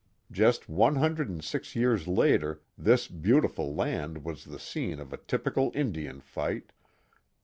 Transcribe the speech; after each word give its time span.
Just 0.31 0.67
one 0.67 0.95
hundred 0.95 1.29
and 1.29 1.43
six 1.43 1.75
years 1.75 2.07
later 2.07 2.63
this 2.75 3.07
beautiful 3.07 3.75
land" 3.75 4.23
was 4.25 4.45
the 4.45 4.57
scene 4.57 4.99
of 4.99 5.13
a 5.13 5.17
typical 5.17 5.71
Indian 5.75 6.21
fight. 6.21 6.71